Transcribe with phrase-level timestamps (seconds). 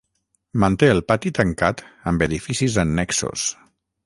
[0.63, 3.47] Manté el pati tancat amb edificis annexos.